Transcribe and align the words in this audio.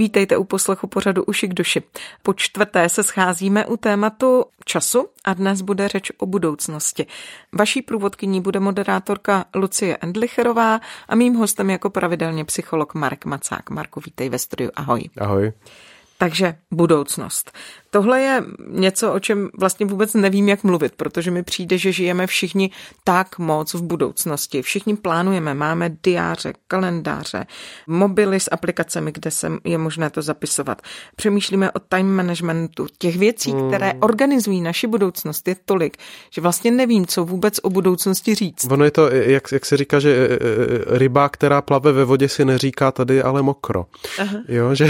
Vítejte 0.00 0.36
u 0.36 0.44
poslechu 0.44 0.86
pořadu 0.86 1.24
Uši 1.24 1.48
k 1.48 1.54
duši. 1.54 1.82
Po 2.22 2.34
čtvrté 2.34 2.88
se 2.88 3.02
scházíme 3.02 3.66
u 3.66 3.76
tématu 3.76 4.44
času 4.64 5.08
a 5.24 5.34
dnes 5.34 5.60
bude 5.60 5.88
řeč 5.88 6.10
o 6.18 6.26
budoucnosti. 6.26 7.06
Vaší 7.52 7.82
průvodkyní 7.82 8.40
bude 8.40 8.60
moderátorka 8.60 9.44
Lucie 9.54 9.96
Endlicherová 10.00 10.80
a 11.08 11.14
mým 11.14 11.34
hostem 11.34 11.70
jako 11.70 11.90
pravidelně 11.90 12.44
psycholog 12.44 12.94
Mark 12.94 13.24
Macák. 13.24 13.70
Marku, 13.70 14.00
vítej 14.06 14.28
ve 14.28 14.38
studiu. 14.38 14.70
Ahoj. 14.74 15.02
Ahoj. 15.18 15.52
Takže 16.18 16.54
budoucnost. 16.70 17.52
Tohle 17.90 18.20
je 18.20 18.44
něco, 18.68 19.12
o 19.12 19.20
čem 19.20 19.48
vlastně 19.58 19.86
vůbec 19.86 20.14
nevím, 20.14 20.48
jak 20.48 20.64
mluvit, 20.64 20.92
protože 20.96 21.30
mi 21.30 21.42
přijde, 21.42 21.78
že 21.78 21.92
žijeme 21.92 22.26
všichni 22.26 22.70
tak 23.04 23.38
moc 23.38 23.74
v 23.74 23.82
budoucnosti. 23.82 24.62
Všichni 24.62 24.96
plánujeme, 24.96 25.54
máme 25.54 25.90
diáře, 26.04 26.52
kalendáře, 26.68 27.46
mobily 27.86 28.40
s 28.40 28.48
aplikacemi, 28.52 29.12
kde 29.12 29.30
se 29.30 29.52
je 29.64 29.78
možné 29.78 30.10
to 30.10 30.22
zapisovat. 30.22 30.82
Přemýšlíme 31.16 31.72
o 31.72 31.78
time 31.78 32.14
managementu. 32.14 32.86
Těch 32.98 33.16
věcí, 33.16 33.52
hmm. 33.52 33.68
které 33.68 33.92
organizují 34.00 34.60
naši 34.60 34.86
budoucnost, 34.86 35.48
je 35.48 35.56
tolik, 35.64 35.96
že 36.30 36.40
vlastně 36.40 36.70
nevím, 36.70 37.06
co 37.06 37.24
vůbec 37.24 37.58
o 37.62 37.70
budoucnosti 37.70 38.34
říct. 38.34 38.66
Ono 38.70 38.84
je 38.84 38.90
to, 38.90 39.08
jak, 39.08 39.52
jak 39.52 39.66
se 39.66 39.76
říká, 39.76 39.98
že 39.98 40.10
e, 40.10 40.34
e, 40.34 40.98
ryba, 40.98 41.28
která 41.28 41.62
plave 41.62 41.92
ve 41.92 42.04
vodě, 42.04 42.28
si 42.28 42.44
neříká 42.44 42.92
tady 42.92 43.22
ale 43.22 43.42
mokro. 43.42 43.86
Aha. 44.18 44.38
Jo, 44.48 44.74
že, 44.74 44.86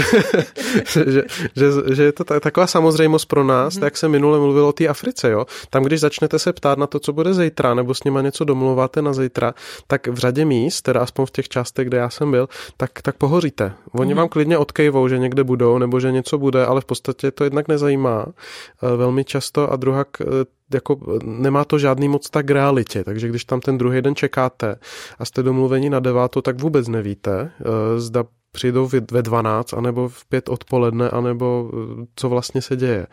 že, 0.93 1.23
že, 1.55 1.65
že 1.95 2.03
je 2.03 2.11
to 2.11 2.23
taková 2.23 2.67
samozřejmě 2.67 2.90
samozřejmost 2.91 3.25
pro 3.25 3.43
nás, 3.43 3.73
mm-hmm. 3.73 3.79
tak 3.79 3.97
se 3.97 4.07
minule 4.07 4.39
mluvilo 4.39 4.67
o 4.69 4.71
té 4.71 4.87
Africe, 4.87 5.31
jo. 5.31 5.45
Tam, 5.69 5.83
když 5.83 5.99
začnete 5.99 6.39
se 6.39 6.53
ptát 6.53 6.77
na 6.77 6.87
to, 6.87 6.99
co 6.99 7.13
bude 7.13 7.33
zítra, 7.33 7.73
nebo 7.73 7.93
s 7.93 8.03
nima 8.03 8.21
něco 8.21 8.45
domluváte 8.45 9.01
na 9.01 9.13
zítra, 9.13 9.53
tak 9.87 10.07
v 10.07 10.17
řadě 10.17 10.45
míst, 10.45 10.81
teda 10.81 10.99
aspoň 11.01 11.25
v 11.25 11.31
těch 11.31 11.49
částech, 11.49 11.87
kde 11.87 11.97
já 11.97 12.09
jsem 12.09 12.31
byl, 12.31 12.49
tak, 12.77 13.01
tak 13.01 13.15
pohoříte. 13.15 13.73
Oni 13.91 14.13
mm-hmm. 14.13 14.17
vám 14.17 14.29
klidně 14.29 14.57
odkejvou, 14.57 15.07
že 15.07 15.17
někde 15.17 15.43
budou, 15.43 15.77
nebo 15.77 15.99
že 15.99 16.11
něco 16.11 16.37
bude, 16.37 16.65
ale 16.65 16.81
v 16.81 16.85
podstatě 16.85 17.31
to 17.31 17.43
jednak 17.43 17.67
nezajímá 17.67 18.25
eh, 18.27 18.95
velmi 18.95 19.23
často 19.23 19.71
a 19.71 19.75
druhá 19.75 20.05
jako 20.73 21.19
nemá 21.23 21.65
to 21.65 21.79
žádný 21.79 22.07
moc 22.07 22.29
tak 22.29 22.49
realitě, 22.49 23.03
takže 23.03 23.27
když 23.27 23.45
tam 23.45 23.59
ten 23.59 23.77
druhý 23.77 24.01
den 24.01 24.15
čekáte 24.15 24.75
a 25.19 25.25
jste 25.25 25.43
domluveni 25.43 25.89
na 25.89 25.99
devátou, 25.99 26.41
tak 26.41 26.61
vůbec 26.61 26.87
nevíte, 26.87 27.51
eh, 27.59 27.99
zda 27.99 28.23
přijdou 28.51 28.89
ve 29.11 29.21
12, 29.21 29.73
anebo 29.73 30.09
v 30.09 30.25
5 30.25 30.49
odpoledne, 30.49 31.09
anebo 31.09 31.71
eh, 31.73 32.05
co 32.15 32.29
vlastně 32.29 32.61
se 32.61 32.75
děje. 32.75 33.07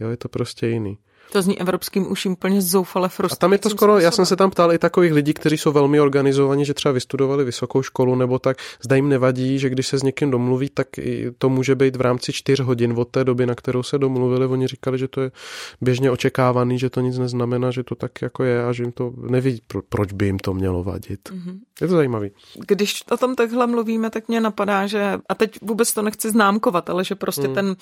Jo, 0.00 0.10
je 0.10 0.16
to 0.16 0.28
prostě 0.28 0.66
jiný. 0.66 0.98
To 1.32 1.42
zní 1.42 1.60
evropským 1.60 2.12
uším 2.12 2.36
plně 2.36 2.62
zoufale 2.62 3.08
frustrující. 3.08 3.38
A 3.38 3.40
tam 3.40 3.52
je 3.52 3.58
to 3.58 3.70
skoro, 3.70 3.98
já 3.98 4.10
jsem 4.10 4.26
se 4.26 4.36
tam 4.36 4.50
ptal 4.50 4.72
i 4.72 4.78
takových 4.78 5.12
lidí, 5.12 5.34
kteří 5.34 5.58
jsou 5.58 5.72
velmi 5.72 6.00
organizovaní, 6.00 6.64
že 6.64 6.74
třeba 6.74 6.92
vystudovali 6.92 7.44
vysokou 7.44 7.82
školu 7.82 8.14
nebo 8.14 8.38
tak, 8.38 8.56
zda 8.84 8.96
jim 8.96 9.08
nevadí, 9.08 9.58
že 9.58 9.70
když 9.70 9.86
se 9.86 9.98
s 9.98 10.02
někým 10.02 10.30
domluví, 10.30 10.70
tak 10.74 10.88
to 11.38 11.48
může 11.48 11.74
být 11.74 11.96
v 11.96 12.00
rámci 12.00 12.32
čtyř 12.32 12.60
hodin 12.60 12.94
od 12.96 13.08
té 13.08 13.24
doby, 13.24 13.46
na 13.46 13.54
kterou 13.54 13.82
se 13.82 13.98
domluvili. 13.98 14.46
Oni 14.46 14.66
říkali, 14.66 14.98
že 14.98 15.08
to 15.08 15.20
je 15.20 15.30
běžně 15.80 16.10
očekávaný, 16.10 16.78
že 16.78 16.90
to 16.90 17.00
nic 17.00 17.18
neznamená, 17.18 17.70
že 17.70 17.82
to 17.82 17.94
tak 17.94 18.22
jako 18.22 18.44
je 18.44 18.64
a 18.64 18.72
že 18.72 18.82
jim 18.82 18.92
to 18.92 19.12
neví, 19.30 19.62
proč 19.88 20.12
by 20.12 20.26
jim 20.26 20.38
to 20.38 20.54
mělo 20.54 20.84
vadit. 20.84 21.20
Mm-hmm. 21.30 21.58
Je 21.80 21.88
to 21.88 21.94
zajímavý. 21.94 22.30
Když 22.66 23.04
o 23.10 23.16
tom 23.16 23.34
takhle 23.34 23.66
mluvíme, 23.66 24.10
tak 24.10 24.28
mě 24.28 24.40
napadá, 24.40 24.86
že, 24.86 25.18
a 25.28 25.34
teď 25.34 25.58
vůbec 25.62 25.92
to 25.92 26.02
nechci 26.02 26.30
známkovat, 26.30 26.90
ale 26.90 27.04
že 27.04 27.14
prostě 27.14 27.48
mm. 27.48 27.54
ten 27.54 27.76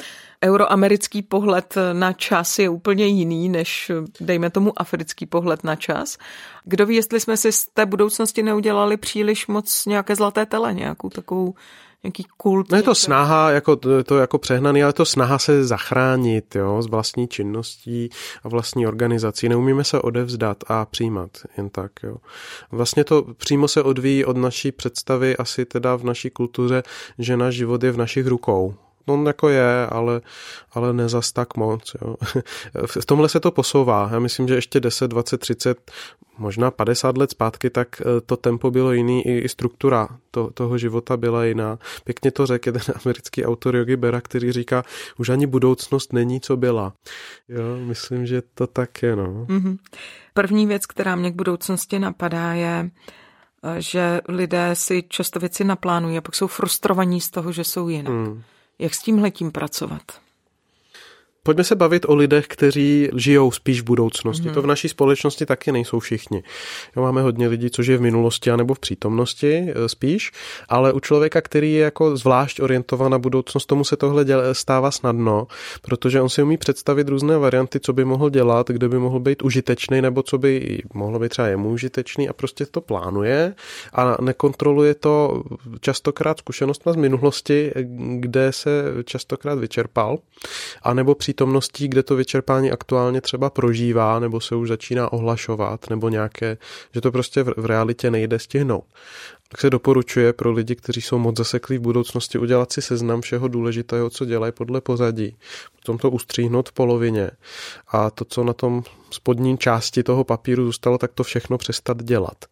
euroamerický 0.45 1.23
pohled 1.23 1.75
na 1.93 2.13
čas 2.13 2.59
je 2.59 2.69
úplně 2.69 3.07
jiný 3.07 3.30
než, 3.49 3.91
dejme 4.21 4.51
tomu, 4.51 4.73
africký 4.77 5.27
pohled 5.27 5.65
na 5.65 5.77
čas. 5.77 6.19
Kdo 6.65 6.87
ví, 6.87 6.97
jestli 6.97 7.21
jsme 7.21 7.37
si 7.37 7.53
z 7.53 7.67
té 7.67 7.87
budoucnosti 7.87 8.43
neudělali 8.43 8.97
příliš 8.97 9.47
moc 9.47 9.87
nějaké 9.87 10.17
zlaté 10.17 10.47
tele, 10.47 10.75
nějakou 10.75 11.09
takovou 11.09 11.55
nějaký 12.03 12.27
kult. 12.37 12.71
No 12.71 12.77
je 12.77 12.83
to 12.83 12.95
snaha, 12.95 13.51
jako, 13.51 13.77
to 14.05 14.19
jako 14.19 14.39
přehnaný, 14.39 14.83
ale 14.83 14.93
to 14.93 15.05
snaha 15.05 15.39
se 15.39 15.65
zachránit 15.65 16.57
jo, 16.57 16.83
z 16.83 16.87
vlastní 16.87 17.29
činností 17.29 18.11
a 18.43 18.49
vlastní 18.49 18.87
organizací. 18.87 19.49
Neumíme 19.49 19.85
se 19.85 20.01
odevzdat 20.01 20.65
a 20.69 20.85
přijímat 20.85 21.31
jen 21.57 21.69
tak. 21.69 21.93
Jo. 22.03 22.17
Vlastně 22.71 23.05
to 23.05 23.23
přímo 23.37 23.69
se 23.69 23.83
odvíjí 23.83 24.25
od 24.25 24.37
naší 24.37 24.73
představy, 24.73 25.37
asi 25.37 25.65
teda 25.65 25.97
v 25.97 26.05
naší 26.05 26.31
kultuře, 26.31 26.83
že 27.19 27.37
náš 27.37 27.55
život 27.55 27.83
je 27.83 27.93
v 27.93 27.97
našich 27.97 28.27
rukou. 28.27 28.75
On 29.07 29.27
jako 29.27 29.49
je, 29.49 29.87
ale, 29.87 30.21
ale 30.73 30.93
ne 30.93 31.09
zas 31.09 31.33
tak 31.33 31.57
moc. 31.57 31.97
Jo. 32.03 32.17
V 33.01 33.07
tomhle 33.07 33.29
se 33.29 33.41
to 33.41 33.51
posouvá. 33.51 34.09
Já 34.13 34.19
myslím, 34.19 34.49
že 34.49 34.55
ještě 34.55 34.81
10, 34.81 35.09
20, 35.09 35.39
30, 35.39 35.91
možná 36.41 36.71
50 36.71 37.19
let 37.19 37.31
zpátky, 37.31 37.71
tak 37.71 37.89
eh, 38.01 38.21
to 38.21 38.37
tempo 38.37 38.71
bylo 38.71 38.93
jiný, 38.93 39.27
i 39.27 39.49
struktura 39.49 40.09
to, 40.31 40.51
toho 40.51 40.79
života 40.79 41.17
byla 41.17 41.45
jiná. 41.45 41.79
Pěkně 42.05 42.31
to 42.31 42.47
řekl 42.47 42.69
jeden 42.69 42.83
americký 43.05 43.45
autor 43.45 43.77
Yogi 43.77 43.97
Bera, 43.97 44.21
který 44.21 44.53
říká, 44.53 44.85
už 45.19 45.29
ani 45.29 45.47
budoucnost 45.47 46.13
není, 46.13 46.41
co 46.41 46.57
byla. 46.57 46.93
Jo, 47.49 47.77
myslím, 47.77 48.27
že 48.27 48.43
to 48.55 48.67
tak 48.67 49.03
je. 49.03 49.17
No. 49.17 49.47
Mm-hmm. 49.49 49.79
První 50.35 50.67
věc, 50.67 50.87
která 50.87 51.17
mě 51.17 51.31
k 51.31 51.35
budoucnosti 51.35 51.99
napadá, 51.99 52.53
je, 52.53 52.91
eh, 53.65 53.83
že 53.83 54.21
lidé 54.29 54.71
si 54.75 55.05
často 55.09 55.41
věci 55.41 55.65
naplánují 55.65 56.19
a 56.19 56.21
pak 56.21 56.35
jsou 56.35 56.47
frustrovaní 56.47 57.21
z 57.21 57.31
toho, 57.31 57.53
že 57.53 57.65
jsou 57.65 57.89
jinak. 57.89 58.13
Mm. 58.13 58.43
Jak 58.81 58.95
s 58.95 59.03
tímhletím 59.03 59.53
pracovat? 59.53 60.03
Pojďme 61.43 61.65
se 61.65 61.77
bavit 61.77 62.07
o 62.09 62.15
lidech, 62.15 62.47
kteří 62.47 63.09
žijou 63.17 63.51
spíš 63.51 63.81
v 63.81 63.85
budoucnosti. 63.85 64.49
Mm-hmm. 64.49 64.55
To 64.55 64.63
v 64.63 64.67
naší 64.67 64.89
společnosti 64.89 65.47
taky 65.47 65.73
nejsou 65.73 65.99
všichni. 65.99 66.43
Jo, 66.97 67.03
máme 67.03 67.23
hodně 67.23 67.49
lidí, 67.49 67.71
co 67.71 67.83
žije 67.83 67.99
v 67.99 68.01
minulosti 68.01 68.51
anebo 68.51 68.75
v 68.75 68.79
přítomnosti 68.79 69.55
e, 69.55 69.89
spíš, 69.89 70.33
ale 70.69 70.93
u 70.93 71.01
člověka, 71.01 71.41
který 71.41 71.73
je 71.73 71.81
jako 71.81 72.17
zvlášť 72.17 72.61
orientován 72.61 73.13
na 73.13 73.19
budoucnost, 73.19 73.67
tomu 73.67 73.85
se 73.85 73.97
tohle 73.97 74.25
děle, 74.25 74.55
stává 74.55 74.91
snadno, 74.91 75.47
protože 75.83 76.21
on 76.21 76.29
si 76.29 76.43
umí 76.43 76.57
představit 76.57 77.09
různé 77.09 77.39
varianty, 77.39 77.81
co 77.81 77.93
by 77.93 78.05
mohl 78.05 78.31
dělat, 78.31 78.69
kde 78.69 78.89
by 78.89 78.99
mohl 78.99 79.21
být 79.21 79.43
užitečný, 79.43 80.01
nebo 80.03 80.23
co 80.23 80.39
by 80.39 80.83
mohlo 80.95 81.19
být 81.19 81.29
třeba 81.29 81.49
jemu 81.49 81.69
užitečný 81.69 82.29
a 82.29 82.33
prostě 82.33 82.67
to 82.67 82.81
plánuje 82.81 83.55
a 83.93 84.17
nekontroluje 84.23 84.95
to 84.95 85.43
častokrát 85.81 86.39
zkušenostma 86.39 86.93
z 86.93 86.97
minulosti, 86.97 87.73
kde 88.19 88.53
se 88.53 88.85
častokrát 89.05 89.59
vyčerpal, 89.59 90.19
anebo 90.83 91.15
při 91.15 91.30
přítomností, 91.31 91.89
kde 91.89 92.03
to 92.03 92.17
vyčerpání 92.17 92.71
aktuálně 92.71 93.21
třeba 93.21 93.51
prožívá, 93.51 94.19
nebo 94.19 94.41
se 94.41 94.55
už 94.55 94.69
začíná 94.69 95.13
ohlašovat, 95.13 95.91
nebo 95.91 96.09
nějaké, 96.09 96.59
že 96.95 97.01
to 97.01 97.13
prostě 97.13 97.43
v, 97.43 97.55
v 97.57 97.67
realitě 97.67 98.11
nejde 98.11 98.39
stihnout. 98.39 98.85
Tak 99.51 99.61
se 99.61 99.71
doporučuje 99.71 100.33
pro 100.33 100.53
lidi, 100.53 100.77
kteří 100.77 101.01
jsou 101.01 101.19
moc 101.19 101.37
zaseklí 101.37 101.79
v 101.79 101.81
budoucnosti, 101.81 102.39
udělat 102.39 102.73
si 102.73 102.83
seznam 102.83 103.21
všeho 103.21 103.49
důležitého, 103.49 104.11
co 104.11 104.25
dělají 104.25 104.53
podle 104.53 104.81
pozadí. 104.81 105.37
Potom 105.77 105.99
to 105.99 106.11
ustříhnout 106.11 106.69
v 106.69 106.73
polovině. 106.73 107.31
A 107.89 108.11
to, 108.11 108.25
co 108.25 108.45
na 108.45 108.53
tom 108.53 108.83
spodní 109.11 109.59
části 109.59 110.03
toho 110.03 110.25
papíru 110.25 110.65
zůstalo, 110.65 110.99
tak 110.99 111.13
to 111.13 111.23
všechno 111.23 111.59
přestat 111.59 112.03
dělat. 112.03 112.45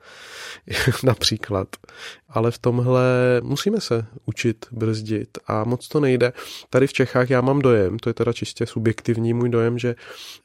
Například. 1.05 1.69
Ale 2.29 2.51
v 2.51 2.59
tomhle 2.59 3.05
musíme 3.43 3.81
se 3.81 4.07
učit 4.27 4.67
brzdit 4.71 5.39
a 5.47 5.65
moc 5.65 5.89
to 5.89 6.01
nejde. 6.01 6.33
Tady 6.71 6.87
v 6.87 6.93
Čechách 6.93 7.31
já 7.31 7.41
mám 7.41 7.63
dojem, 7.63 7.99
to 7.99 8.11
je 8.11 8.15
teda 8.15 8.33
čistě 8.33 8.67
subjektivní 8.67 9.35
můj 9.35 9.49
dojem, 9.49 9.79
že 9.79 9.95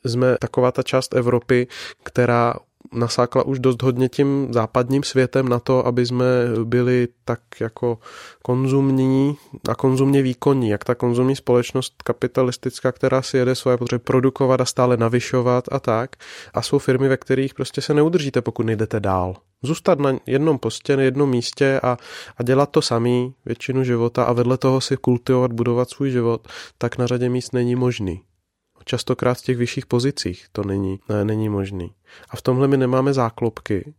jsme 0.06 0.38
taková 0.42 0.72
ta 0.72 0.84
část 0.84 1.16
Evropy, 1.16 1.68
která 2.04 2.54
nasákla 2.94 3.46
už 3.46 3.60
dost 3.60 3.82
hodně 3.82 4.10
tím 4.10 4.48
západním 4.52 5.04
světem 5.04 5.50
na 5.50 5.60
to, 5.60 5.88
aby 5.88 6.06
jsme 6.06 6.26
byli 6.64 7.08
tak 7.26 7.40
jako 7.60 7.98
konzumní 8.42 9.38
a 9.70 9.76
konzumně 9.76 10.22
výkonní, 10.22 10.70
jak 10.70 10.84
ta 10.84 10.96
konzumní 10.96 11.36
společnost 11.36 11.94
kapitalistická, 12.04 12.92
která 12.92 13.22
si 13.22 13.38
jede 13.38 13.56
svoje 13.56 13.78
potřeby 13.78 14.00
produkovat 14.00 14.62
a 14.62 14.66
stále 14.66 14.98
navyšovat 14.98 15.66
a 15.72 15.80
tak. 15.80 16.16
A 16.54 16.62
jsou 16.62 16.80
firmy, 16.80 17.08
ve 17.08 17.18
kterých 17.18 17.54
prostě 17.54 17.82
se 17.82 17.94
neudržíte, 17.94 18.42
pokud 18.42 18.66
nejdete 18.66 19.00
dál. 19.00 19.36
Zůstat 19.64 20.00
na 20.00 20.20
jednom 20.26 20.60
postě, 20.60 20.98
na 20.98 21.04
jednom 21.04 21.30
místě 21.30 21.80
a, 21.84 21.98
a 22.38 22.44
dělat 22.44 22.70
to 22.70 22.82
samý 22.82 23.34
většinu 23.46 23.84
života 23.84 24.24
a 24.24 24.34
vedle 24.34 24.58
toho 24.58 24.82
si 24.82 24.98
kultivovat, 24.98 25.54
budovat 25.54 25.90
svůj 25.90 26.12
život, 26.12 26.48
tak 26.78 26.98
na 26.98 27.08
řadě 27.08 27.30
míst 27.30 27.54
není 27.54 27.76
možný 27.76 28.22
častokrát 28.86 29.38
v 29.38 29.42
těch 29.42 29.58
vyšších 29.58 29.86
pozicích 29.86 30.46
to 30.52 30.64
není, 30.64 31.00
ne, 31.10 31.26
není 31.26 31.50
možný. 31.50 31.94
A 32.30 32.36
v 32.36 32.42
tomhle 32.42 32.68
my 32.68 32.78
nemáme 32.78 33.14
záklopky 33.14 33.94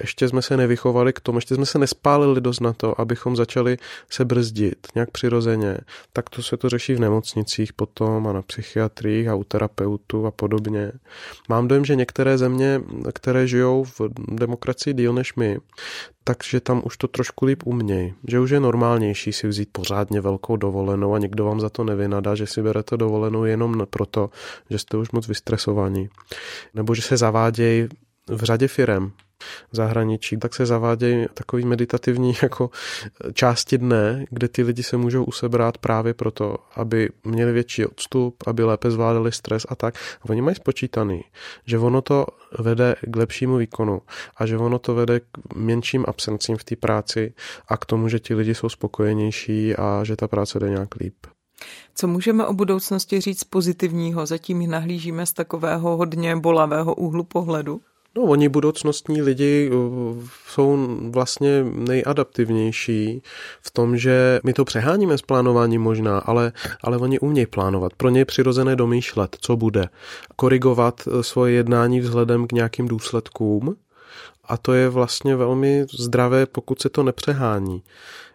ještě 0.00 0.28
jsme 0.28 0.42
se 0.42 0.56
nevychovali 0.56 1.12
k 1.12 1.20
tomu, 1.20 1.38
ještě 1.38 1.54
jsme 1.54 1.66
se 1.66 1.78
nespálili 1.78 2.40
dost 2.40 2.60
na 2.60 2.72
to, 2.72 3.00
abychom 3.00 3.36
začali 3.36 3.76
se 4.10 4.24
brzdit 4.24 4.86
nějak 4.94 5.10
přirozeně, 5.10 5.78
tak 6.12 6.30
to 6.30 6.42
se 6.42 6.56
to 6.56 6.68
řeší 6.68 6.94
v 6.94 7.00
nemocnicích 7.00 7.72
potom 7.72 8.26
a 8.26 8.32
na 8.32 8.42
psychiatriích 8.42 9.28
a 9.28 9.34
u 9.34 9.44
terapeutů 9.44 10.26
a 10.26 10.30
podobně. 10.30 10.92
Mám 11.48 11.68
dojem, 11.68 11.84
že 11.84 11.96
některé 11.96 12.38
země, 12.38 12.80
které 13.14 13.46
žijou 13.48 13.84
v 13.84 14.00
demokracii 14.28 14.94
díl 14.94 15.12
než 15.12 15.34
my, 15.34 15.58
takže 16.24 16.60
tam 16.60 16.82
už 16.84 16.96
to 16.96 17.08
trošku 17.08 17.44
líp 17.44 17.62
umějí. 17.66 18.14
Že 18.28 18.40
už 18.40 18.50
je 18.50 18.60
normálnější 18.60 19.32
si 19.32 19.48
vzít 19.48 19.68
pořádně 19.72 20.20
velkou 20.20 20.56
dovolenou 20.56 21.14
a 21.14 21.18
nikdo 21.18 21.44
vám 21.44 21.60
za 21.60 21.68
to 21.70 21.84
nevynadá, 21.84 22.34
že 22.34 22.46
si 22.46 22.62
berete 22.62 22.96
dovolenou 22.96 23.44
jenom 23.44 23.86
proto, 23.90 24.30
že 24.70 24.78
jste 24.78 24.96
už 24.96 25.10
moc 25.10 25.28
vystresovaní. 25.28 26.08
Nebo 26.74 26.94
že 26.94 27.02
se 27.02 27.16
zavádějí 27.16 27.88
v 28.28 28.42
řadě 28.42 28.68
firem 28.68 29.12
v 29.72 29.76
zahraničí, 29.76 30.36
tak 30.36 30.54
se 30.54 30.66
zavádějí 30.66 31.26
takový 31.34 31.64
meditativní 31.64 32.34
jako 32.42 32.70
části 33.32 33.78
dne, 33.78 34.24
kde 34.30 34.48
ty 34.48 34.62
lidi 34.62 34.82
se 34.82 34.96
můžou 34.96 35.24
usebrát 35.24 35.78
právě 35.78 36.14
proto, 36.14 36.56
aby 36.74 37.10
měli 37.24 37.52
větší 37.52 37.86
odstup, 37.86 38.36
aby 38.46 38.64
lépe 38.64 38.90
zvládali 38.90 39.32
stres 39.32 39.66
a 39.68 39.74
tak. 39.74 39.94
A 39.94 40.28
oni 40.28 40.42
mají 40.42 40.56
spočítaný, 40.56 41.24
že 41.64 41.78
ono 41.78 42.02
to 42.02 42.26
vede 42.58 42.94
k 43.00 43.16
lepšímu 43.16 43.56
výkonu 43.56 44.02
a 44.36 44.46
že 44.46 44.58
ono 44.58 44.78
to 44.78 44.94
vede 44.94 45.20
k 45.20 45.54
menším 45.54 46.04
absencím 46.08 46.56
v 46.56 46.64
té 46.64 46.76
práci 46.76 47.34
a 47.68 47.76
k 47.76 47.84
tomu, 47.84 48.08
že 48.08 48.20
ti 48.20 48.34
lidi 48.34 48.54
jsou 48.54 48.68
spokojenější 48.68 49.76
a 49.76 50.04
že 50.04 50.16
ta 50.16 50.28
práce 50.28 50.58
jde 50.58 50.68
nějak 50.68 50.94
líp. 50.94 51.14
Co 51.94 52.06
můžeme 52.08 52.46
o 52.46 52.52
budoucnosti 52.52 53.20
říct 53.20 53.44
pozitivního? 53.44 54.26
Zatím 54.26 54.70
nahlížíme 54.70 55.26
z 55.26 55.32
takového 55.32 55.96
hodně 55.96 56.36
bolavého 56.36 56.94
úhlu 56.94 57.24
pohledu. 57.24 57.80
No, 58.16 58.22
oni 58.22 58.48
budoucnostní 58.48 59.22
lidi 59.22 59.70
uh, 59.70 60.24
jsou 60.48 60.98
vlastně 61.10 61.64
nejadaptivnější 61.64 63.22
v 63.62 63.70
tom, 63.70 63.96
že 63.96 64.40
my 64.44 64.52
to 64.52 64.64
přeháníme 64.64 65.18
s 65.18 65.22
plánováním 65.22 65.82
možná, 65.82 66.18
ale, 66.18 66.52
ale 66.82 66.96
oni 66.96 67.18
umějí 67.18 67.46
plánovat. 67.46 67.92
Pro 67.96 68.08
ně 68.08 68.20
je 68.20 68.24
přirozené 68.24 68.76
domýšlet, 68.76 69.36
co 69.40 69.56
bude. 69.56 69.88
Korigovat 70.36 71.06
uh, 71.06 71.20
svoje 71.20 71.54
jednání 71.54 72.00
vzhledem 72.00 72.46
k 72.46 72.52
nějakým 72.52 72.88
důsledkům 72.88 73.76
a 74.44 74.56
to 74.56 74.72
je 74.72 74.88
vlastně 74.88 75.36
velmi 75.36 75.86
zdravé, 75.98 76.46
pokud 76.46 76.80
se 76.80 76.88
to 76.88 77.02
nepřehání. 77.02 77.82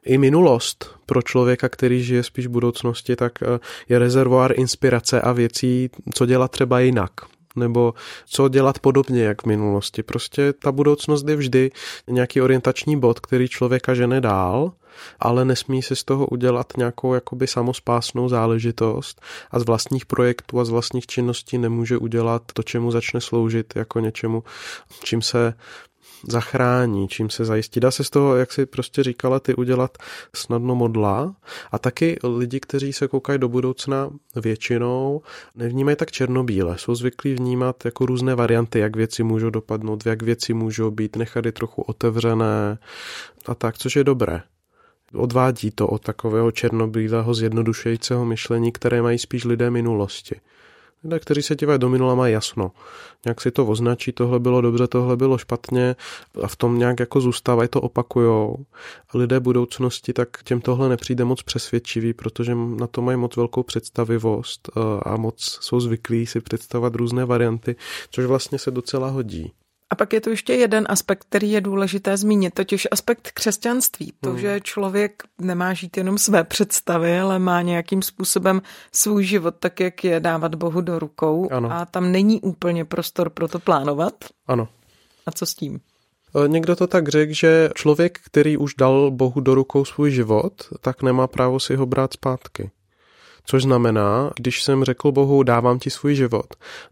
I 0.05 0.17
minulost 0.17 0.95
pro 1.05 1.21
člověka, 1.21 1.69
který 1.69 2.03
žije 2.03 2.23
spíš 2.23 2.47
v 2.47 2.51
budoucnosti, 2.51 3.15
tak 3.15 3.33
uh, 3.41 3.47
je 3.89 3.99
rezervoár 3.99 4.59
inspirace 4.59 5.21
a 5.21 5.31
věcí, 5.31 5.89
co 6.13 6.25
dělat 6.25 6.51
třeba 6.51 6.79
jinak 6.79 7.11
nebo 7.55 7.93
co 8.25 8.49
dělat 8.49 8.79
podobně 8.79 9.23
jak 9.23 9.41
v 9.41 9.45
minulosti. 9.45 10.03
Prostě 10.03 10.53
ta 10.53 10.71
budoucnost 10.71 11.27
je 11.27 11.35
vždy 11.35 11.71
nějaký 12.07 12.41
orientační 12.41 12.99
bod, 12.99 13.19
který 13.19 13.47
člověka 13.47 13.93
žene 13.93 14.21
dál, 14.21 14.71
ale 15.19 15.45
nesmí 15.45 15.81
se 15.81 15.95
z 15.95 16.03
toho 16.03 16.27
udělat 16.27 16.73
nějakou 16.77 17.13
jakoby 17.13 17.47
samospásnou 17.47 18.29
záležitost 18.29 19.21
a 19.51 19.59
z 19.59 19.63
vlastních 19.63 20.05
projektů 20.05 20.59
a 20.59 20.65
z 20.65 20.69
vlastních 20.69 21.07
činností 21.07 21.57
nemůže 21.57 21.97
udělat 21.97 22.41
to, 22.53 22.63
čemu 22.63 22.91
začne 22.91 23.21
sloužit 23.21 23.73
jako 23.75 23.99
něčemu, 23.99 24.43
čím 25.03 25.21
se 25.21 25.53
zachrání, 26.27 27.07
čím 27.07 27.29
se 27.29 27.45
zajistí. 27.45 27.79
Dá 27.79 27.91
se 27.91 28.03
z 28.03 28.09
toho, 28.09 28.35
jak 28.35 28.51
si 28.51 28.65
prostě 28.65 29.03
říkala, 29.03 29.39
ty 29.39 29.55
udělat 29.55 29.97
snadno 30.35 30.75
modla 30.75 31.35
a 31.71 31.79
taky 31.79 32.19
lidi, 32.37 32.59
kteří 32.59 32.93
se 32.93 33.07
koukají 33.07 33.39
do 33.39 33.49
budoucna 33.49 34.09
většinou, 34.35 35.21
nevnímají 35.55 35.97
tak 35.97 36.11
černobíle. 36.11 36.77
Jsou 36.77 36.95
zvyklí 36.95 37.33
vnímat 37.33 37.85
jako 37.85 38.05
různé 38.05 38.35
varianty, 38.35 38.79
jak 38.79 38.95
věci 38.95 39.23
můžou 39.23 39.49
dopadnout, 39.49 40.05
jak 40.05 40.23
věci 40.23 40.53
můžou 40.53 40.91
být, 40.91 41.15
nechat 41.15 41.45
je 41.45 41.51
trochu 41.51 41.81
otevřené 41.81 42.77
a 43.45 43.55
tak, 43.55 43.77
což 43.77 43.95
je 43.95 44.03
dobré. 44.03 44.43
Odvádí 45.13 45.71
to 45.71 45.87
od 45.87 46.01
takového 46.01 46.51
černobílého 46.51 47.33
zjednodušujícího 47.33 48.25
myšlení, 48.25 48.71
které 48.71 49.01
mají 49.01 49.17
spíš 49.17 49.43
lidé 49.43 49.71
minulosti. 49.71 50.35
Lidé, 51.03 51.19
kteří 51.19 51.41
se 51.41 51.55
dívají 51.55 51.79
do 51.79 51.89
minula, 51.89 52.15
mají 52.15 52.33
jasno. 52.33 52.71
Nějak 53.25 53.41
si 53.41 53.51
to 53.51 53.65
označí, 53.65 54.11
tohle 54.11 54.39
bylo 54.39 54.61
dobře, 54.61 54.87
tohle 54.87 55.17
bylo 55.17 55.37
špatně 55.37 55.95
a 56.43 56.47
v 56.47 56.55
tom 56.55 56.79
nějak 56.79 56.99
jako 56.99 57.21
zůstávají, 57.21 57.69
to 57.69 57.81
opakujou. 57.81 58.65
A 59.09 59.17
lidé 59.17 59.39
budoucnosti 59.39 60.13
tak 60.13 60.43
těm 60.43 60.61
tohle 60.61 60.89
nepřijde 60.89 61.25
moc 61.25 61.43
přesvědčivý, 61.43 62.13
protože 62.13 62.55
na 62.55 62.87
to 62.87 63.01
mají 63.01 63.17
moc 63.17 63.35
velkou 63.35 63.63
představivost 63.63 64.69
eh, 64.77 64.79
a 65.05 65.17
moc 65.17 65.59
jsou 65.61 65.79
zvyklí 65.79 66.25
si 66.25 66.41
představovat 66.41 66.95
různé 66.95 67.25
varianty, 67.25 67.75
což 68.11 68.25
vlastně 68.25 68.59
se 68.59 68.71
docela 68.71 69.09
hodí. 69.09 69.53
A 69.91 69.95
pak 69.95 70.13
je 70.13 70.21
tu 70.21 70.29
ještě 70.29 70.53
jeden 70.53 70.85
aspekt, 70.89 71.25
který 71.29 71.51
je 71.51 71.61
důležité 71.61 72.17
zmínit, 72.17 72.53
totiž 72.53 72.87
aspekt 72.91 73.31
křesťanství. 73.31 74.13
To, 74.21 74.29
hmm. 74.29 74.39
že 74.39 74.59
člověk 74.63 75.23
nemá 75.41 75.73
žít 75.73 75.97
jenom 75.97 76.17
své 76.17 76.43
představy, 76.43 77.19
ale 77.19 77.39
má 77.39 77.61
nějakým 77.61 78.01
způsobem 78.01 78.61
svůj 78.91 79.23
život 79.23 79.55
tak, 79.59 79.79
jak 79.79 80.03
je 80.03 80.19
dávat 80.19 80.55
Bohu 80.55 80.81
do 80.81 80.99
rukou. 80.99 81.49
Ano. 81.51 81.71
A 81.71 81.85
tam 81.85 82.11
není 82.11 82.41
úplně 82.41 82.85
prostor 82.85 83.29
pro 83.29 83.47
to 83.47 83.59
plánovat. 83.59 84.13
Ano. 84.47 84.67
A 85.25 85.31
co 85.31 85.45
s 85.45 85.53
tím? 85.53 85.79
E, 86.45 86.47
někdo 86.47 86.75
to 86.75 86.87
tak 86.87 87.09
řekl, 87.09 87.33
že 87.33 87.69
člověk, 87.75 88.19
který 88.25 88.57
už 88.57 88.75
dal 88.75 89.11
Bohu 89.11 89.41
do 89.41 89.55
rukou 89.55 89.85
svůj 89.85 90.11
život, 90.11 90.53
tak 90.81 91.03
nemá 91.03 91.27
právo 91.27 91.59
si 91.59 91.75
ho 91.75 91.85
brát 91.85 92.13
zpátky. 92.13 92.71
Což 93.45 93.63
znamená, 93.63 94.31
když 94.35 94.63
jsem 94.63 94.83
řekl 94.83 95.11
Bohu, 95.11 95.43
dávám 95.43 95.79
ti 95.79 95.89
svůj 95.89 96.15
život, 96.15 96.45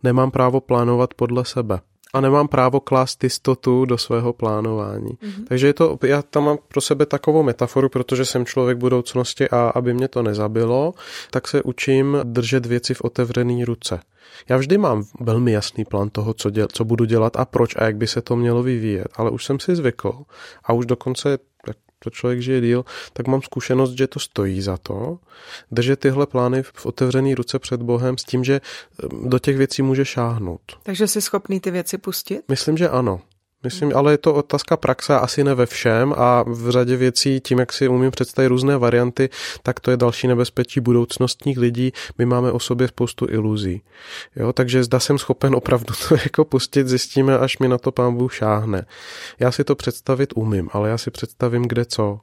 nemám 0.03 0.31
právo 0.31 0.61
plánovat 0.61 1.13
podle 1.13 1.45
sebe 1.45 1.79
a 2.13 2.21
nemám 2.21 2.47
právo 2.47 2.79
klást 2.79 3.23
jistotu 3.23 3.85
do 3.85 3.97
svého 3.97 4.33
plánování. 4.33 5.09
Mm-hmm. 5.11 5.43
Takže 5.47 5.67
je 5.67 5.73
to, 5.73 5.97
já 6.05 6.21
tam 6.21 6.43
mám 6.43 6.57
pro 6.67 6.81
sebe 6.81 7.05
takovou 7.05 7.43
metaforu, 7.43 7.89
protože 7.89 8.25
jsem 8.25 8.45
člověk 8.45 8.77
budoucnosti 8.77 9.49
a 9.49 9.69
aby 9.75 9.93
mě 9.93 10.07
to 10.07 10.23
nezabilo, 10.23 10.93
tak 11.31 11.47
se 11.47 11.63
učím 11.63 12.17
držet 12.23 12.65
věci 12.65 12.93
v 12.93 13.01
otevřené 13.01 13.65
ruce. 13.65 13.99
Já 14.49 14.57
vždy 14.57 14.77
mám 14.77 15.03
velmi 15.19 15.51
jasný 15.51 15.85
plán 15.85 16.09
toho, 16.09 16.33
co, 16.33 16.49
děl, 16.49 16.67
co 16.71 16.85
budu 16.85 17.05
dělat 17.05 17.37
a 17.37 17.45
proč 17.45 17.75
a 17.75 17.83
jak 17.83 17.97
by 17.97 18.07
se 18.07 18.21
to 18.21 18.35
mělo 18.35 18.63
vyvíjet, 18.63 19.07
ale 19.15 19.31
už 19.31 19.45
jsem 19.45 19.59
si 19.59 19.75
zvykl 19.75 20.13
a 20.63 20.73
už 20.73 20.85
dokonce 20.85 21.37
to 21.99 22.09
člověk 22.09 22.41
žije 22.41 22.61
díl, 22.61 22.85
tak 23.13 23.27
mám 23.27 23.41
zkušenost, 23.41 23.91
že 23.91 24.07
to 24.07 24.19
stojí 24.19 24.61
za 24.61 24.77
to, 24.77 25.19
držet 25.71 25.99
tyhle 25.99 26.27
plány 26.27 26.63
v 26.63 26.85
otevřený 26.85 27.35
ruce 27.35 27.59
před 27.59 27.81
Bohem 27.81 28.17
s 28.17 28.23
tím, 28.23 28.43
že 28.43 28.61
eh, 29.03 29.07
do 29.29 29.39
těch 29.39 29.57
věcí 29.57 29.81
může 29.81 30.05
šáhnout. 30.05 30.61
Takže 30.83 31.07
jsi 31.07 31.21
schopný 31.21 31.59
ty 31.59 31.71
věci 31.71 31.97
pustit? 31.97 32.41
Myslím, 32.47 32.77
že 32.77 32.89
ano. 32.89 33.21
Myslím, 33.63 33.91
ale 33.95 34.13
je 34.13 34.17
to 34.17 34.33
otázka 34.33 34.77
praxe, 34.77 35.15
asi 35.15 35.43
ne 35.43 35.55
ve 35.55 35.65
všem 35.65 36.13
a 36.17 36.43
v 36.43 36.69
řadě 36.69 36.95
věcí, 36.95 37.39
tím, 37.39 37.59
jak 37.59 37.73
si 37.73 37.87
umím 37.87 38.11
představit 38.11 38.47
různé 38.47 38.77
varianty, 38.77 39.29
tak 39.63 39.79
to 39.79 39.91
je 39.91 39.97
další 39.97 40.27
nebezpečí 40.27 40.79
budoucnostních 40.79 41.57
lidí. 41.57 41.91
My 42.17 42.25
máme 42.25 42.51
o 42.51 42.59
sobě 42.59 42.87
spoustu 42.87 43.27
iluzí. 43.29 43.81
Jo, 44.35 44.53
takže 44.53 44.83
zda 44.83 44.99
jsem 44.99 45.17
schopen 45.17 45.55
opravdu 45.55 45.93
to 46.09 46.15
jako 46.15 46.45
pustit, 46.45 46.87
zjistíme, 46.87 47.37
až 47.37 47.59
mi 47.59 47.67
na 47.67 47.77
to 47.77 47.91
pán 47.91 48.15
Bůh 48.15 48.33
šáhne. 48.33 48.85
Já 49.39 49.51
si 49.51 49.63
to 49.63 49.75
představit 49.75 50.33
umím, 50.35 50.69
ale 50.73 50.89
já 50.89 50.97
si 50.97 51.11
představím, 51.11 51.63
kde 51.63 51.85
co. 51.85 52.19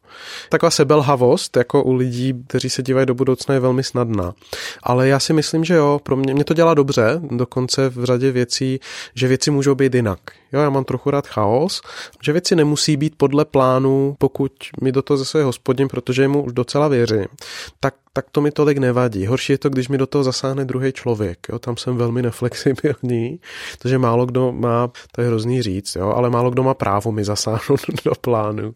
Taková 0.48 0.70
sebelhavost, 0.70 1.56
jako 1.56 1.82
u 1.82 1.92
lidí, 1.94 2.34
kteří 2.46 2.70
se 2.70 2.82
dívají 2.82 3.06
do 3.06 3.14
budoucna, 3.14 3.54
je 3.54 3.60
velmi 3.60 3.82
snadná. 3.82 4.34
Ale 4.82 5.08
já 5.08 5.18
si 5.18 5.32
myslím, 5.32 5.64
že 5.64 5.74
jo, 5.74 6.00
pro 6.02 6.16
mě, 6.16 6.34
mě 6.34 6.44
to 6.44 6.54
dělá 6.54 6.74
dobře, 6.74 7.20
dokonce 7.22 7.88
v 7.88 8.04
řadě 8.04 8.32
věcí, 8.32 8.80
že 9.14 9.28
věci 9.28 9.50
můžou 9.50 9.74
být 9.74 9.94
jinak. 9.94 10.20
Jo, 10.52 10.60
já 10.60 10.70
mám 10.70 10.84
trochu 10.84 11.10
rád 11.10 11.26
chaos, 11.26 11.82
že 12.22 12.32
věci 12.32 12.56
nemusí 12.56 12.96
být 12.96 13.14
podle 13.16 13.44
plánu, 13.44 14.16
pokud 14.18 14.52
mi 14.82 14.92
do 14.92 15.02
toho 15.02 15.16
zase 15.16 15.42
hospodin, 15.42 15.88
protože 15.88 16.28
mu 16.28 16.42
už 16.42 16.52
docela 16.52 16.88
věřím, 16.88 17.26
tak, 17.80 17.94
tak 18.12 18.26
to 18.30 18.40
mi 18.40 18.50
tolik 18.50 18.78
nevadí. 18.78 19.26
Horší 19.26 19.52
je 19.52 19.58
to, 19.58 19.68
když 19.68 19.88
mi 19.88 19.98
do 19.98 20.06
toho 20.06 20.24
zasáhne 20.24 20.64
druhý 20.64 20.92
člověk. 20.92 21.38
Jo, 21.48 21.58
tam 21.58 21.76
jsem 21.76 21.96
velmi 21.96 22.22
neflexibilní, 22.22 23.40
protože 23.78 23.98
málo 23.98 24.26
kdo 24.26 24.52
má, 24.52 24.90
to 25.12 25.20
je 25.20 25.26
hrozný 25.26 25.62
říct, 25.62 25.96
jo, 25.96 26.08
ale 26.08 26.30
málo 26.30 26.50
kdo 26.50 26.62
má 26.62 26.74
právo 26.74 27.12
mi 27.12 27.24
zasáhnout 27.24 27.80
do 28.04 28.12
plánu 28.20 28.74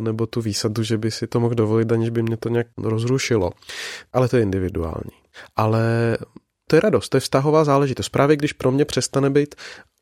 nebo 0.00 0.26
tu 0.26 0.40
výsadu, 0.40 0.82
že 0.82 0.98
by 0.98 1.10
si 1.10 1.26
to 1.26 1.40
mohl 1.40 1.54
dovolit, 1.54 1.92
aniž 1.92 2.10
by 2.10 2.22
mě 2.22 2.36
to 2.36 2.48
nějak 2.48 2.66
rozrušilo. 2.78 3.50
Ale 4.12 4.28
to 4.28 4.36
je 4.36 4.42
individuální. 4.42 5.12
Ale 5.56 6.16
to 6.66 6.76
je 6.76 6.80
radost, 6.80 7.08
to 7.08 7.16
je 7.16 7.20
vztahová 7.20 7.64
záležitost. 7.64 8.08
Právě 8.08 8.36
když 8.36 8.52
pro 8.52 8.70
mě 8.70 8.84
přestane 8.84 9.30
být 9.30 9.54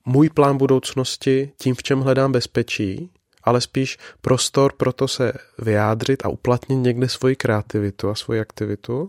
můj 0.05 0.31
plán 0.31 0.57
budoucnosti 0.57 1.53
tím, 1.61 1.75
v 1.75 1.83
čem 1.83 2.01
hledám 2.01 2.33
bezpečí, 2.33 3.11
ale 3.45 3.61
spíš 3.61 3.99
prostor 4.21 4.73
pro 4.77 4.93
to 4.93 5.09
se 5.09 5.33
vyjádřit 5.59 6.27
a 6.27 6.29
uplatnit 6.29 6.77
někde 6.77 7.09
svoji 7.09 7.37
kreativitu 7.37 8.09
a 8.09 8.15
svoji 8.15 8.41
aktivitu 8.41 9.09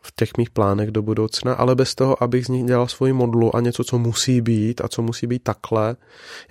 v 0.00 0.12
těch 0.16 0.36
mých 0.38 0.50
plánech 0.50 0.90
do 0.90 1.02
budoucna, 1.02 1.54
ale 1.54 1.74
bez 1.74 1.94
toho, 1.94 2.22
abych 2.22 2.46
z 2.46 2.48
nich 2.48 2.64
dělal 2.64 2.88
svoji 2.88 3.12
modlu 3.12 3.56
a 3.56 3.60
něco, 3.60 3.84
co 3.84 3.98
musí 3.98 4.40
být 4.40 4.80
a 4.80 4.88
co 4.88 5.02
musí 5.02 5.26
být 5.26 5.42
takhle. 5.42 5.96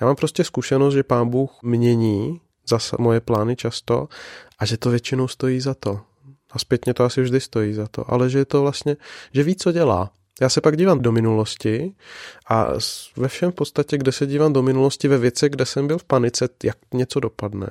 Já 0.01 0.07
mám 0.07 0.15
prostě 0.15 0.43
zkušenost, 0.43 0.93
že 0.93 1.03
pán 1.03 1.29
Bůh 1.29 1.51
mění 1.63 2.41
za 2.67 2.79
moje 2.99 3.19
plány 3.19 3.55
často 3.55 4.07
a 4.59 4.65
že 4.65 4.77
to 4.77 4.89
většinou 4.89 5.27
stojí 5.27 5.61
za 5.61 5.73
to. 5.73 5.99
A 6.51 6.59
zpětně 6.59 6.93
to 6.93 7.03
asi 7.03 7.21
vždy 7.21 7.39
stojí 7.39 7.73
za 7.73 7.87
to, 7.87 8.11
ale 8.11 8.29
že 8.29 8.37
je 8.37 8.45
to 8.45 8.61
vlastně, 8.61 8.97
že 9.33 9.43
ví, 9.43 9.55
co 9.55 9.71
dělá 9.71 10.11
Já 10.41 10.49
se 10.49 10.61
pak 10.61 10.77
dívám 10.77 10.99
do 10.99 11.11
minulosti 11.11 11.93
a 12.49 12.67
ve 13.17 13.27
všem 13.27 13.51
v 13.51 13.55
podstatě, 13.55 13.97
kde 13.97 14.11
se 14.11 14.25
dívám 14.25 14.53
do 14.53 14.61
minulosti, 14.61 15.07
ve 15.07 15.17
věci, 15.17 15.49
kde 15.49 15.65
jsem 15.65 15.87
byl 15.87 15.97
v 15.97 16.03
panice, 16.03 16.49
jak 16.63 16.77
něco 16.93 17.19
dopadne, 17.19 17.67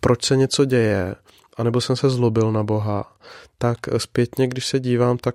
proč 0.00 0.24
se 0.24 0.36
něco 0.36 0.64
děje, 0.64 1.14
anebo 1.56 1.80
jsem 1.80 1.96
se 1.96 2.10
zlobil 2.10 2.52
na 2.52 2.62
Boha, 2.62 3.16
tak 3.58 3.78
zpětně, 3.98 4.48
když 4.48 4.66
se 4.66 4.80
dívám, 4.80 5.18
tak 5.18 5.34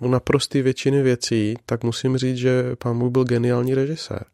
u 0.00 0.08
naprosté 0.08 0.62
většiny 0.62 1.02
věcí, 1.02 1.56
tak 1.66 1.84
musím 1.84 2.16
říct, 2.16 2.36
že 2.36 2.76
pán 2.76 2.98
Bůh 2.98 3.12
byl 3.12 3.24
geniální 3.24 3.74
režisér. 3.74 4.24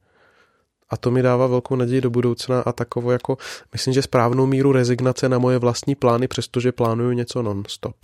A 0.90 0.96
to 0.96 1.10
mi 1.10 1.22
dává 1.22 1.46
velkou 1.46 1.76
naději 1.76 2.00
do 2.00 2.10
budoucna 2.10 2.60
a 2.60 2.72
takovou 2.72 3.10
jako, 3.10 3.38
myslím, 3.72 3.94
že 3.94 4.02
správnou 4.02 4.46
míru 4.46 4.72
rezignace 4.72 5.28
na 5.28 5.38
moje 5.38 5.58
vlastní 5.58 5.94
plány, 5.94 6.28
přestože 6.28 6.72
plánuju 6.72 7.12
něco 7.12 7.42
non-stop. 7.42 7.96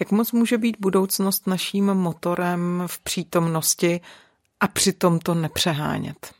Jak 0.00 0.10
moc 0.10 0.32
může 0.32 0.58
být 0.58 0.76
budoucnost 0.80 1.46
naším 1.46 1.84
motorem 1.84 2.82
v 2.86 2.98
přítomnosti 2.98 4.00
a 4.60 4.68
přitom 4.68 5.18
to 5.18 5.34
nepřehánět? 5.34 6.34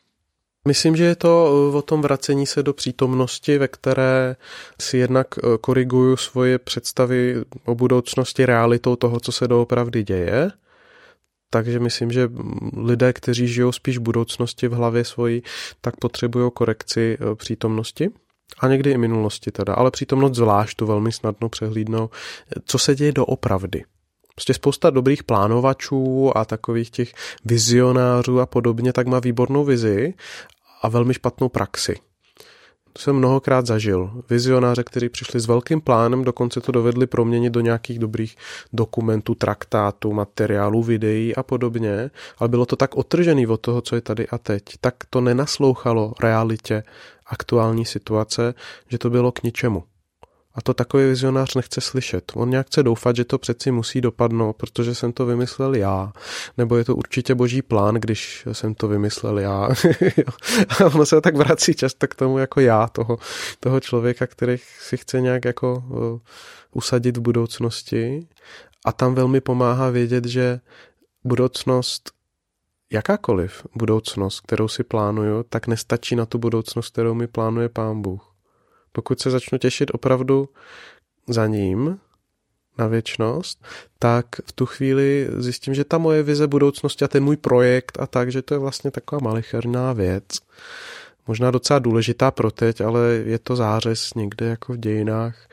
Myslím, 0.68 0.96
že 0.96 1.04
je 1.04 1.16
to 1.16 1.70
o 1.74 1.82
tom 1.82 2.02
vracení 2.02 2.46
se 2.46 2.62
do 2.62 2.72
přítomnosti, 2.72 3.58
ve 3.58 3.68
které 3.68 4.36
si 4.80 4.98
jednak 4.98 5.26
eh, 5.38 5.58
koriguju 5.60 6.16
svoje 6.16 6.58
představy 6.58 7.36
o 7.64 7.74
budoucnosti 7.74 8.46
realitou 8.46 8.96
toho, 8.96 9.20
co 9.20 9.32
se 9.32 9.48
doopravdy 9.48 10.02
děje. 10.02 10.50
Takže 11.50 11.80
myslím, 11.80 12.10
že 12.10 12.28
lidé, 12.76 13.12
kteří 13.12 13.48
žijou 13.48 13.72
spíš 13.72 13.98
v 13.98 14.00
budoucnosti 14.00 14.68
v 14.68 14.72
hlavě 14.72 15.04
svojí, 15.04 15.42
tak 15.80 15.96
potřebují 15.96 16.50
korekci 16.54 17.18
eh, 17.20 17.34
přítomnosti. 17.34 18.10
A 18.58 18.68
někdy 18.68 18.90
i 18.90 18.98
minulosti 18.98 19.50
teda, 19.50 19.74
ale 19.74 19.90
přítomnost 19.90 20.34
zvlášť 20.34 20.76
tu 20.76 20.86
velmi 20.86 21.12
snadno 21.12 21.48
přehlídnou. 21.48 22.10
Co 22.64 22.78
se 22.78 22.94
děje 22.94 23.12
doopravdy? 23.12 23.84
Prostě 24.34 24.54
spousta 24.54 24.90
dobrých 24.90 25.24
plánovačů 25.24 26.36
a 26.36 26.44
takových 26.44 26.90
těch 26.90 27.12
vizionářů 27.44 28.40
a 28.40 28.46
podobně, 28.46 28.92
tak 28.92 29.06
má 29.06 29.20
výbornou 29.20 29.64
vizi 29.64 30.14
a 30.82 30.88
velmi 30.88 31.14
špatnou 31.14 31.48
praxi. 31.48 31.94
To 32.92 33.02
jsem 33.02 33.16
mnohokrát 33.16 33.66
zažil. 33.66 34.22
Vizionáře, 34.30 34.84
kteří 34.84 35.08
přišli 35.08 35.40
s 35.40 35.46
velkým 35.46 35.80
plánem, 35.80 36.24
dokonce 36.24 36.60
to 36.60 36.72
dovedli 36.72 37.06
proměnit 37.06 37.52
do 37.52 37.60
nějakých 37.60 37.98
dobrých 37.98 38.36
dokumentů, 38.72 39.34
traktátů, 39.34 40.12
materiálů, 40.12 40.82
videí 40.82 41.36
a 41.36 41.42
podobně, 41.42 42.10
ale 42.38 42.48
bylo 42.48 42.66
to 42.66 42.76
tak 42.76 42.96
otržený 42.96 43.46
od 43.46 43.60
toho, 43.60 43.80
co 43.80 43.94
je 43.94 44.00
tady 44.00 44.28
a 44.28 44.38
teď, 44.38 44.62
tak 44.80 44.94
to 45.10 45.20
nenaslouchalo 45.20 46.12
realitě 46.22 46.82
aktuální 47.26 47.84
situace, 47.84 48.54
že 48.88 48.98
to 48.98 49.10
bylo 49.10 49.32
k 49.32 49.42
ničemu. 49.42 49.84
A 50.54 50.62
to 50.62 50.74
takový 50.74 51.04
vizionář 51.04 51.54
nechce 51.54 51.80
slyšet. 51.80 52.32
On 52.34 52.50
nějak 52.50 52.66
chce 52.66 52.82
doufat, 52.82 53.16
že 53.16 53.24
to 53.24 53.38
přeci 53.38 53.70
musí 53.70 54.00
dopadnout, 54.00 54.52
protože 54.52 54.94
jsem 54.94 55.12
to 55.12 55.26
vymyslel 55.26 55.74
já. 55.74 56.12
Nebo 56.58 56.76
je 56.76 56.84
to 56.84 56.96
určitě 56.96 57.34
boží 57.34 57.62
plán, 57.62 57.94
když 57.94 58.46
jsem 58.52 58.74
to 58.74 58.88
vymyslel 58.88 59.38
já. 59.38 59.68
a 60.80 60.84
ono 60.84 61.06
se 61.06 61.20
tak 61.20 61.36
vrací 61.36 61.74
často 61.74 62.08
k 62.08 62.14
tomu 62.14 62.38
jako 62.38 62.60
já, 62.60 62.88
toho, 62.88 63.18
toho 63.60 63.80
člověka, 63.80 64.26
který 64.26 64.56
si 64.80 64.96
chce 64.96 65.20
nějak 65.20 65.44
jako 65.44 65.84
uh, 65.88 66.18
usadit 66.72 67.16
v 67.16 67.20
budoucnosti. 67.20 68.26
A 68.84 68.92
tam 68.92 69.14
velmi 69.14 69.40
pomáhá 69.40 69.90
vědět, 69.90 70.24
že 70.24 70.60
budoucnost 71.24 72.10
jakákoliv 72.92 73.66
budoucnost, 73.74 74.40
kterou 74.40 74.68
si 74.68 74.84
plánuju, 74.84 75.42
tak 75.42 75.66
nestačí 75.66 76.16
na 76.16 76.26
tu 76.26 76.38
budoucnost, 76.38 76.90
kterou 76.90 77.14
mi 77.14 77.26
plánuje 77.26 77.68
pán 77.68 78.02
Bůh. 78.02 78.34
Pokud 78.92 79.20
se 79.20 79.30
začnu 79.30 79.58
těšit 79.58 79.90
opravdu 79.94 80.48
za 81.28 81.46
ním, 81.46 81.98
na 82.78 82.86
věčnost, 82.86 83.64
tak 83.98 84.26
v 84.46 84.52
tu 84.52 84.66
chvíli 84.66 85.28
zjistím, 85.36 85.74
že 85.74 85.84
ta 85.84 85.98
moje 85.98 86.22
vize 86.22 86.46
budoucnosti 86.46 87.04
a 87.04 87.08
ten 87.08 87.24
můj 87.24 87.36
projekt 87.36 87.98
a 88.00 88.06
tak, 88.06 88.32
že 88.32 88.42
to 88.42 88.54
je 88.54 88.58
vlastně 88.58 88.90
taková 88.90 89.20
malicherná 89.22 89.92
věc. 89.92 90.24
Možná 91.26 91.50
docela 91.50 91.78
důležitá 91.78 92.30
pro 92.30 92.50
teď, 92.50 92.80
ale 92.80 93.00
je 93.24 93.38
to 93.38 93.56
zářez 93.56 94.14
někde 94.14 94.46
jako 94.46 94.72
v 94.72 94.76
dějinách, 94.76 95.48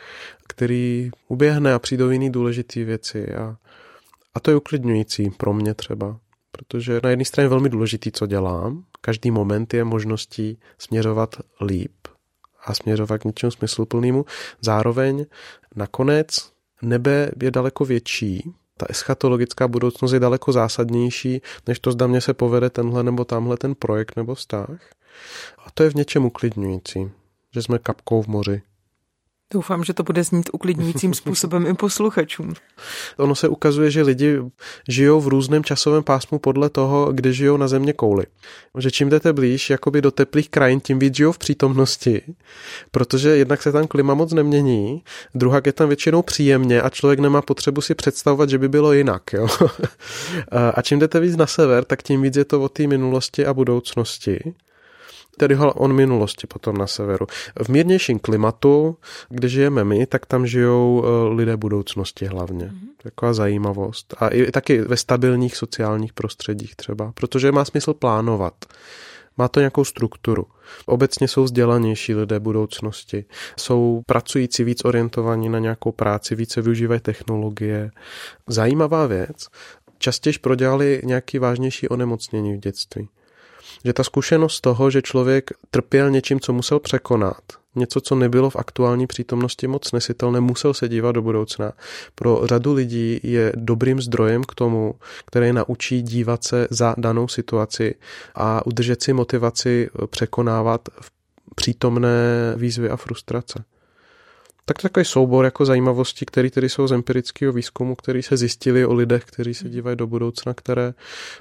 který 0.48 1.12
uběhne 1.28 1.74
a 1.74 1.80
přijdou 1.80 2.10
jiný 2.10 2.32
důležitý 2.32 2.84
věci 2.84 3.36
a, 3.36 3.56
a 4.34 4.40
to 4.40 4.52
je 4.52 4.58
uklidňující 4.58 5.30
pro 5.30 5.54
mě 5.54 5.74
třeba 5.74 6.20
protože 6.52 7.00
na 7.04 7.10
jedné 7.10 7.26
straně 7.26 7.46
je 7.46 7.50
velmi 7.50 7.70
důležitý, 7.70 8.12
co 8.12 8.28
dělám. 8.28 8.84
Každý 9.02 9.32
moment 9.32 9.74
je 9.74 9.84
možností 9.84 10.60
směřovat 10.78 11.36
líp 11.62 11.92
a 12.66 12.74
směřovat 12.74 13.18
k 13.18 13.26
něčemu 13.26 13.52
smysluplnému. 13.52 14.26
Zároveň 14.62 15.26
nakonec 15.76 16.52
nebe 16.82 17.32
je 17.42 17.52
daleko 17.52 17.86
větší, 17.86 18.54
ta 18.78 18.86
eschatologická 18.90 19.68
budoucnost 19.68 20.12
je 20.12 20.20
daleko 20.20 20.52
zásadnější, 20.52 21.42
než 21.68 21.80
to 21.80 21.92
zda 21.92 22.08
mě 22.08 22.22
se 22.22 22.34
povede 22.34 22.70
tenhle 22.70 23.04
nebo 23.04 23.26
tamhle 23.26 23.58
ten 23.58 23.76
projekt 23.76 24.16
nebo 24.16 24.36
vztah. 24.36 24.80
A 25.66 25.72
to 25.74 25.84
je 25.84 25.90
v 25.90 25.96
něčem 25.96 26.26
uklidňující, 26.26 27.12
že 27.54 27.62
jsme 27.62 27.80
kapkou 27.80 28.22
v 28.22 28.28
moři. 28.28 28.62
Doufám, 29.52 29.84
že 29.84 29.94
to 29.94 30.04
bude 30.04 30.24
znít 30.24 30.50
uklidňujícím 30.54 31.14
způsobem 31.22 31.68
i 31.68 31.74
posluchačům. 31.74 32.54
Ono 33.18 33.36
se 33.36 33.48
ukazuje, 33.48 33.92
že 33.92 34.02
lidi 34.02 34.40
žijou 34.90 35.22
v 35.22 35.28
různém 35.28 35.64
časovém 35.64 36.04
pásmu 36.04 36.40
podle 36.40 36.70
toho, 36.70 37.14
kde 37.14 37.34
žijou 37.34 37.58
na 37.58 37.68
země 37.68 37.94
kouli. 37.94 38.26
Že 38.78 38.92
čím 38.92 39.10
jdete 39.10 39.34
blíž 39.34 39.70
jakoby 39.70 40.02
do 40.02 40.12
teplých 40.12 40.50
krajin, 40.50 40.80
tím 40.80 41.00
víc 41.00 41.16
žijou 41.16 41.32
v 41.32 41.38
přítomnosti, 41.38 42.22
protože 42.92 43.30
jednak 43.30 43.62
se 43.62 43.72
tam 43.72 43.88
klima 43.88 44.14
moc 44.14 44.34
nemění, 44.34 45.04
druhá 45.36 45.62
je 45.66 45.74
tam 45.74 45.88
většinou 45.88 46.22
příjemně 46.22 46.82
a 46.82 46.90
člověk 46.90 47.20
nemá 47.20 47.42
potřebu 47.42 47.82
si 47.82 47.96
představovat, 47.96 48.50
že 48.50 48.58
by 48.58 48.70
bylo 48.70 48.94
jinak. 48.94 49.34
Jo? 49.34 49.48
a 50.74 50.82
čím 50.82 51.00
jdete 51.00 51.20
víc 51.20 51.36
na 51.36 51.48
sever, 51.48 51.86
tak 51.86 52.04
tím 52.04 52.22
víc 52.22 52.36
je 52.36 52.46
to 52.46 52.62
o 52.62 52.70
té 52.70 52.88
minulosti 52.88 53.46
a 53.46 53.54
budoucnosti 53.54 54.54
tedy 55.38 55.56
on 55.56 55.94
minulosti 55.94 56.48
potom 56.48 56.78
na 56.78 56.88
severu. 56.88 57.26
V 57.64 57.70
mírnějším 57.70 58.20
klimatu, 58.20 58.98
kde 59.30 59.50
žijeme 59.50 59.84
my, 59.84 60.06
tak 60.06 60.26
tam 60.26 60.48
žijou 60.48 61.04
eh, 61.04 61.34
lidé 61.34 61.58
budoucnosti 61.58 62.26
hlavně. 62.26 62.66
Mm-hmm. 62.66 63.04
Taková 63.04 63.34
zajímavost. 63.34 64.14
A 64.18 64.28
i 64.28 64.52
taky 64.52 64.82
ve 64.82 64.98
stabilních 64.98 65.56
sociálních 65.56 66.14
prostředích 66.14 66.76
třeba, 66.76 67.12
protože 67.12 67.52
má 67.52 67.66
smysl 67.66 67.94
plánovat. 67.94 68.54
Má 69.38 69.48
to 69.48 69.60
nějakou 69.60 69.86
strukturu. 69.86 70.46
Obecně 70.86 71.28
jsou 71.28 71.44
vzdělanější 71.44 72.16
lidé 72.16 72.40
budoucnosti. 72.40 73.26
Jsou 73.58 74.02
pracující 74.06 74.64
víc 74.64 74.86
orientovaní 74.86 75.50
na 75.50 75.60
nějakou 75.60 75.92
práci, 75.92 76.36
více 76.36 76.62
využívají 76.62 77.02
technologie. 77.02 77.92
Zajímavá 78.48 79.08
věc. 79.08 79.48
Častěji 79.98 80.34
prodělali 80.42 81.02
nějaký 81.04 81.40
vážnější 81.40 81.90
onemocnění 81.90 82.54
v 82.54 82.60
dětství 82.60 83.10
že 83.86 83.94
ta 83.94 84.04
zkušenost 84.04 84.62
toho, 84.62 84.92
že 84.92 85.02
člověk 85.02 85.52
trpěl 85.72 86.10
něčím, 86.10 86.40
co 86.40 86.54
musel 86.54 86.80
překonat, 86.80 87.42
něco, 87.76 88.02
co 88.02 88.16
nebylo 88.16 88.50
v 88.50 88.56
aktuální 88.56 89.08
přítomnosti 89.08 89.68
moc 89.68 89.92
nesitelné, 89.92 90.40
musel 90.40 90.74
se 90.74 90.90
dívat 90.90 91.12
do 91.12 91.22
budoucna. 91.22 91.72
Pro 92.16 92.42
řadu 92.46 92.74
lidí 92.74 93.20
je 93.24 93.54
dobrým 93.56 94.02
zdrojem 94.02 94.44
k 94.44 94.56
tomu, 94.56 94.96
který 95.26 95.54
naučí 95.54 96.02
dívat 96.02 96.44
se 96.44 96.68
za 96.70 96.96
danou 96.98 97.28
situaci 97.28 97.96
a 98.36 98.66
udržet 98.66 99.04
si 99.04 99.14
motivaci 99.14 99.90
překonávat 100.10 100.90
přítomné 101.56 102.54
výzvy 102.56 102.90
a 102.90 102.96
frustrace. 102.96 103.64
Tak 104.66 104.78
to 104.78 104.82
takový 104.82 105.06
soubor 105.06 105.46
jako 105.46 105.66
zajímavostí, 105.66 106.26
které 106.26 106.50
tedy 106.50 106.70
jsou 106.70 106.88
z 106.88 106.92
empirického 106.92 107.54
výzkumu, 107.54 107.96
který 107.96 108.24
se 108.24 108.38
zjistili 108.38 108.86
o 108.86 108.94
lidech, 108.94 109.26
kteří 109.26 109.54
se 109.54 109.70
dívají 109.70 109.98
do 109.98 110.08
budoucna, 110.08 110.54
které 110.54 110.94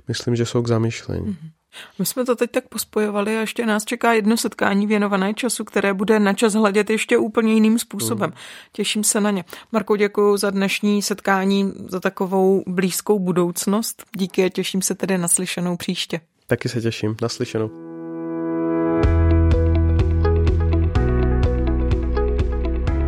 myslím, 0.09 0.37
že 0.37 0.47
jsou 0.47 0.63
k 0.63 0.69
zamýšlení. 0.69 1.27
Mm-hmm. 1.27 1.60
My 1.99 2.07
jsme 2.07 2.25
to 2.25 2.37
teď 2.37 2.51
tak 2.51 2.69
pospojovali 2.69 3.37
a 3.37 3.41
ještě 3.41 3.67
nás 3.67 3.85
čeká 3.85 4.13
jedno 4.13 4.37
setkání 4.37 4.87
věnované 4.87 5.35
času, 5.35 5.65
které 5.65 5.95
bude 5.95 6.19
na 6.19 6.33
čas 6.33 6.55
hledět 6.55 6.91
ještě 6.91 7.19
úplně 7.19 7.55
jiným 7.55 7.79
způsobem. 7.79 8.31
Mm. 8.31 8.37
Těším 8.73 9.05
se 9.05 9.21
na 9.21 9.31
ně. 9.31 9.45
Marko, 9.73 9.97
děkuji 9.97 10.37
za 10.37 10.51
dnešní 10.51 11.03
setkání, 11.03 11.73
za 11.89 12.01
takovou 12.01 12.63
blízkou 12.67 13.19
budoucnost. 13.19 14.05
Díky 14.17 14.45
a 14.45 14.49
těším 14.49 14.83
se 14.83 14.95
tedy 14.95 15.19
na 15.19 15.29
slyšenou 15.29 15.77
příště. 15.77 16.21
Taky 16.47 16.69
se 16.69 16.81
těším. 16.81 17.17
Naslyšenou. 17.23 17.71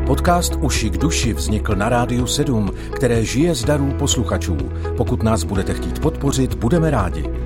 Podcast 0.06 0.54
Uši 0.60 0.90
k 0.90 0.96
duši 0.96 1.32
vznikl 1.32 1.74
na 1.74 1.88
Rádiu 1.88 2.26
7, 2.26 2.70
které 2.94 3.24
žije 3.24 3.54
z 3.54 3.64
darů 3.64 3.94
posluchačů. 3.98 4.56
Pokud 4.96 5.22
nás 5.22 5.44
budete 5.44 5.74
chtít 5.74 5.98
podpořit, 5.98 6.54
budeme 6.54 6.90
rádi. 6.90 7.41